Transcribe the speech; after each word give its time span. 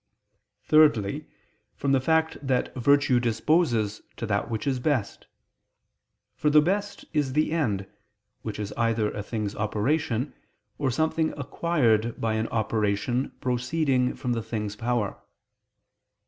Thirdly, 0.63 1.27
from 1.75 1.91
the 1.91 1.99
fact 2.01 2.35
that 2.41 2.73
virtue 2.73 3.19
disposes 3.19 4.01
to 4.17 4.25
that 4.25 4.49
which 4.49 4.65
is 4.65 4.79
best: 4.79 5.27
for 6.33 6.49
the 6.49 6.59
best 6.59 7.05
is 7.13 7.33
the 7.33 7.51
end, 7.51 7.85
which 8.41 8.57
is 8.57 8.73
either 8.73 9.11
a 9.11 9.21
thing's 9.21 9.53
operation, 9.55 10.33
or 10.79 10.89
something 10.89 11.33
acquired 11.37 12.19
by 12.19 12.33
an 12.33 12.47
operation 12.47 13.29
proceeding 13.41 14.15
from 14.15 14.33
the 14.33 14.41
thing's 14.41 14.75
power. 14.75 15.19